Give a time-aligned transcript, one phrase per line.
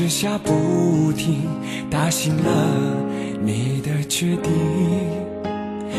[0.00, 1.42] 雨下不停，
[1.90, 2.52] 打醒了
[3.42, 4.52] 你的决定，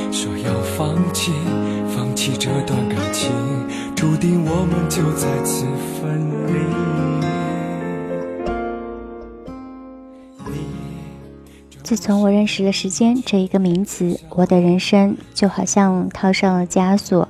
[0.09, 1.33] 说要放弃，
[1.93, 3.29] 放弃这段感情，
[3.93, 5.65] 注定我们就再次
[5.99, 6.53] 分离。
[11.83, 17.27] 自从我认识了“时间”这一个名词，我的人生就好像套上了枷锁。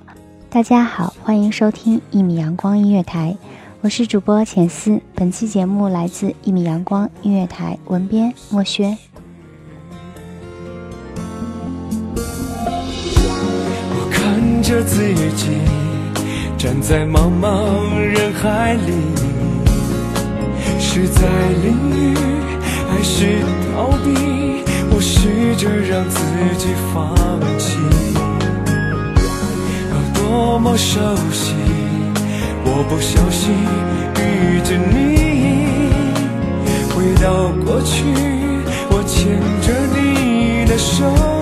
[0.52, 3.36] 大家好，欢迎收听一米阳光音乐台，
[3.82, 5.00] 我是主播浅思。
[5.16, 8.98] 本期节目来自一米阳光音乐台，文编莫轩。
[13.96, 15.02] 我看着自
[15.34, 15.62] 己
[16.58, 18.92] 站在茫茫人海里，
[20.78, 21.22] 是在
[21.64, 22.14] 淋雨
[22.92, 23.40] 还是
[23.72, 24.62] 逃避？
[24.92, 26.20] 我试着让自
[26.58, 27.16] 己放
[27.58, 27.78] 弃，
[29.90, 31.00] 有多么熟
[31.32, 31.54] 悉，
[32.72, 33.52] 我不小心
[34.22, 35.90] 遇见你，
[36.94, 38.06] 回到过去，
[38.92, 41.39] 我牵着你的手。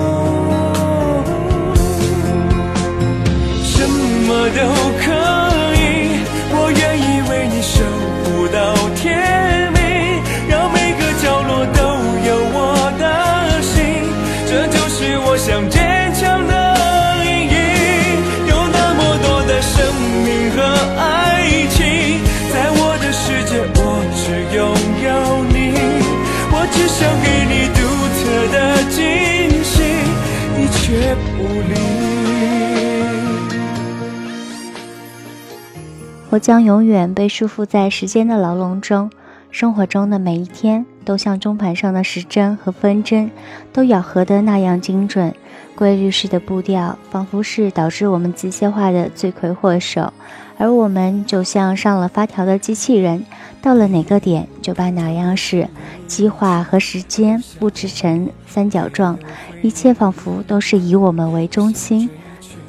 [36.38, 39.10] 将永远被束缚在时间的牢笼中，
[39.50, 43.30] 生活中的每一天都像钟盘上的时针和分针，
[43.72, 45.34] 都咬合得那样精准。
[45.74, 50.12] 规律式的步调，仿佛是导致我们机械化的罪魁祸首，
[50.58, 53.24] 而我们就像上了发条的机器人，
[53.62, 55.68] 到了哪个点就办哪样事，
[56.08, 59.16] 计划和时间布置成三角状，
[59.62, 62.10] 一切仿佛都是以我们为中心。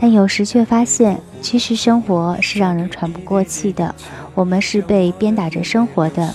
[0.01, 3.93] 但有时却发现，其实生活是让人喘不过气的。
[4.33, 6.33] 我们是被鞭打着生活的，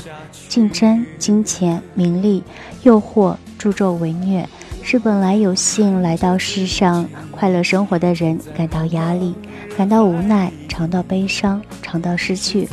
[0.48, 2.44] 竞争、金钱、名利、
[2.82, 4.47] 诱惑、助纣为虐，
[4.82, 9.34] 是本来有幸来到世上快乐生活的人感到压力，
[9.78, 12.69] 感到无奈，尝到悲伤，尝到失去。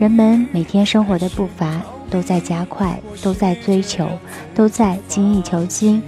[0.00, 4.08] 人们每天生活的步伐都在加快，都在追求，
[4.54, 6.02] 都在精益求精。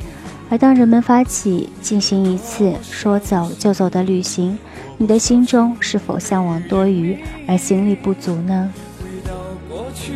[0.50, 4.59] 而当人们发起进行一次说走就走的旅行，
[4.97, 8.72] 你的心中是否向往多余而心力不足呢？
[8.98, 9.34] 回到
[9.68, 10.15] 过去，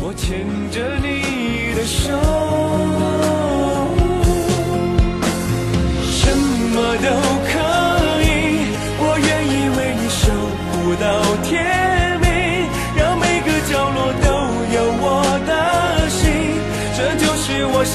[0.00, 2.10] 我牵着你的手，
[6.02, 6.36] 什
[6.74, 7.08] 么都
[7.46, 7.54] 可
[8.22, 8.26] 以，
[8.98, 10.26] 我愿意为你守
[10.72, 11.06] 护到
[11.44, 11.54] 天
[12.20, 12.26] 明，
[12.96, 14.26] 让每个角落都
[14.74, 15.04] 有我
[15.46, 15.50] 的
[16.10, 16.58] 心，
[16.96, 17.94] 这就是我想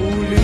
[0.00, 0.34] 无力，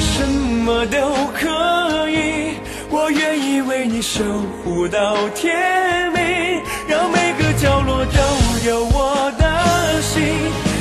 [0.00, 0.26] 什
[0.64, 0.96] 么都
[1.34, 2.58] 可以，
[2.90, 4.22] 我愿意为你守
[4.64, 8.20] 护到天明，让每个角落都
[8.68, 10.22] 有我的心，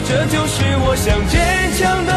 [0.08, 1.40] 这就是我想坚
[1.78, 2.17] 强的。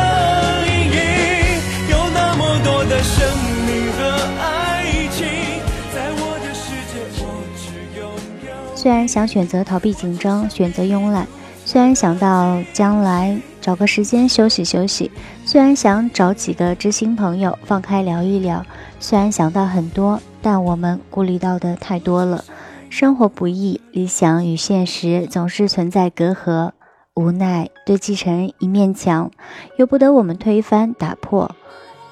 [8.81, 11.27] 虽然想选择逃避紧张，选择慵懒，
[11.67, 15.11] 虽然想到将来找个时间休息休息，
[15.45, 18.65] 虽然想找几个知心朋友放开聊一聊，
[18.99, 22.43] 虽然想到很多，但我们顾虑到的太多了。
[22.89, 26.71] 生活不易，理想与现实总是存在隔阂，
[27.13, 29.31] 无奈堆积成一面墙，
[29.77, 31.55] 由不得我们推翻打破。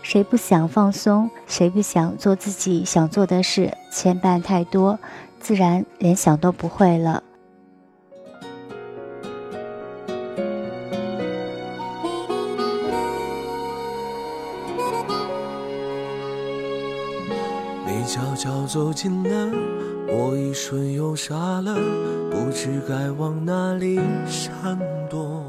[0.02, 1.30] 谁不想放松？
[1.46, 3.72] 谁不想做自己想做的事？
[3.90, 4.98] 牵绊太多，
[5.40, 7.22] 自然连想都不会了。
[17.86, 19.50] 你悄悄走近了，
[20.08, 21.74] 我一瞬又傻了，
[22.30, 25.44] 不知该往哪里闪躲。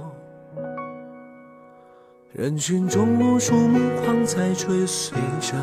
[2.32, 5.56] 人群中无数目光在追随着，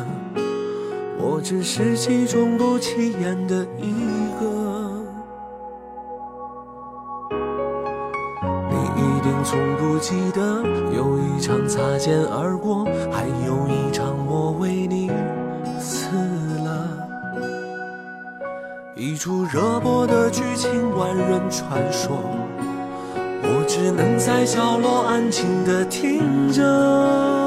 [1.37, 3.93] 我只是其中不起眼的一
[4.39, 4.47] 个。
[8.71, 10.63] 你一定从不记得，
[10.95, 15.11] 有一场擦肩而过，还有一场我为你
[15.79, 16.07] 死
[16.65, 17.07] 了。
[18.95, 22.17] 一出热播的剧情，万人传说，
[23.43, 27.46] 我只能在角落安静的听着。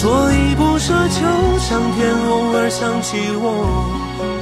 [0.00, 3.90] 所以不奢求上天偶尔想起我，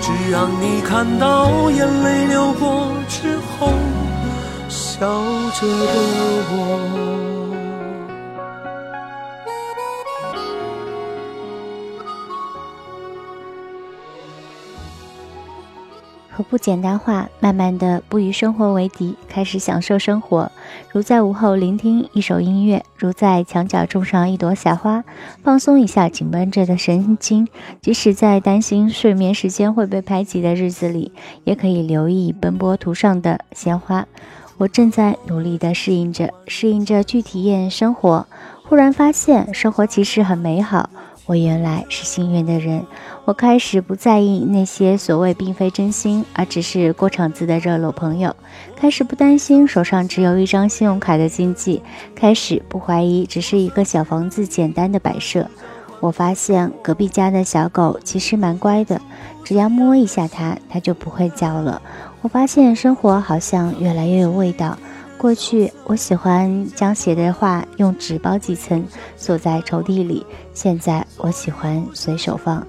[0.03, 3.73] 只让你看到眼泪流过之后，
[4.69, 5.07] 笑
[5.59, 5.87] 着的
[6.53, 7.26] 我。
[16.37, 17.31] 可不简单化？
[17.41, 20.53] 慢慢的不与生活为敌，开始享受生活。
[20.93, 25.03] 如在午后聆听一首音乐，如在墙角种上一朵小花，
[25.43, 27.49] 放松一下紧绷着的神经。
[27.81, 31.11] 即使在担心睡眠时间会被排挤的日子里，
[31.45, 34.07] 也可以留意奔波途上的鲜花。
[34.59, 38.27] 我正在努力的适应着，适应着去体验生活。
[38.63, 40.91] 忽然发现，生活其实很美好。
[41.27, 42.87] 我原来是幸运的人，
[43.25, 48.35] 我开始不在意那些所谓并非真心，而只是过场子的热络朋友，
[48.77, 51.83] 开始不担心手上只有一张信用卡的经济，
[52.15, 55.49] 开始不怀疑只是一个小房子简单的摆设。
[55.99, 59.01] 我发现隔壁家的小狗其实蛮乖的，
[59.43, 61.83] 只要摸一下它，它就不会叫了。
[62.23, 64.79] 我发现生活好像越来越有味道。
[65.19, 68.85] 过去我喜欢将写的话用纸包几层，
[69.17, 70.25] 锁在抽屉里。
[70.53, 72.65] 现在我喜欢随手放。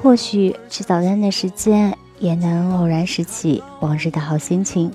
[0.00, 4.90] 或许吃早餐的时间也能偶然拾起往日的好心情。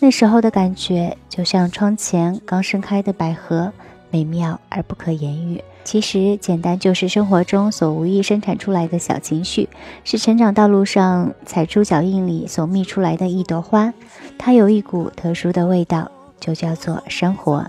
[0.00, 3.70] 那时候的感觉就像窗前刚盛开的百合，
[4.10, 5.62] 美妙而不可言喻。
[5.84, 9.68] 其实简单就是生活中所无意生产出来的小情绪，
[10.02, 13.92] 是成长道路上踩出脚印里所觅出来的一朵花。
[14.38, 16.10] 它有一股特殊的味道。
[16.40, 17.64] 就叫做生活。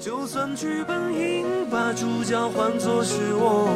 [0.00, 3.68] 就算剧本应把主角换作是我，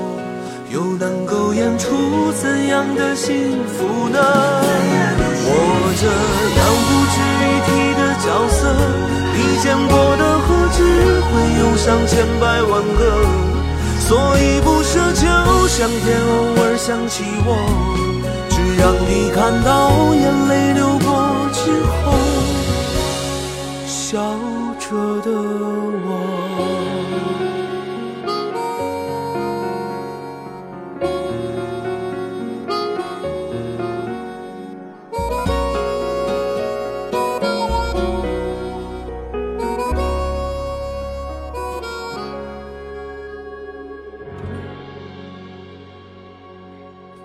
[0.71, 4.19] 又能够演出怎样的幸福呢？
[5.53, 5.55] 我
[5.99, 7.69] 这样不值一提
[7.99, 8.61] 的角色，
[9.35, 10.79] 你见过的何止
[11.27, 13.01] 会有上千百万个，
[13.99, 15.23] 所以不奢求
[15.67, 17.49] 上天偶尔想起我。
[18.51, 20.75] 只让你看到眼泪
[24.11, 24.19] 笑
[24.81, 26.11] 着的我。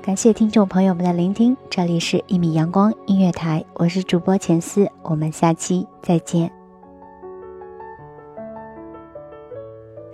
[0.04, 6.55] 感谢听众朋友们的聆听，这里是《一米阳光音乐台》，我是主播钱思，我们下期再见。